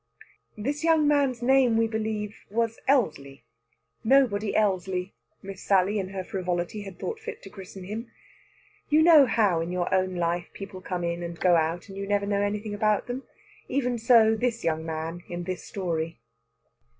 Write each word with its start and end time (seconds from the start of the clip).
This 0.57 0.83
young 0.83 1.07
man's 1.07 1.43
name, 1.43 1.77
we 1.77 1.87
believe, 1.87 2.35
was 2.49 2.79
Elsley 2.87 3.43
Nobody 4.03 4.55
Elsley, 4.55 5.13
Miss 5.43 5.61
Sally 5.61 5.99
in 5.99 6.09
her 6.09 6.23
frivolity 6.23 6.81
had 6.81 6.97
thought 6.97 7.19
fit 7.19 7.43
to 7.43 7.51
christen 7.51 7.83
him. 7.83 8.09
You 8.89 9.03
know 9.03 9.27
how 9.27 9.59
in 9.61 9.71
your 9.71 9.93
own 9.93 10.15
life 10.15 10.49
people 10.53 10.81
come 10.81 11.03
in 11.03 11.21
and 11.21 11.39
go 11.39 11.55
out, 11.55 11.87
and 11.87 11.95
you 11.99 12.07
never 12.07 12.25
know 12.25 12.41
anything 12.41 12.73
about 12.73 13.05
them. 13.05 13.25
Even 13.67 13.99
so 13.99 14.33
this 14.35 14.63
young 14.63 14.83
man 14.83 15.21
in 15.29 15.43
this 15.43 15.63
story. 15.63 16.19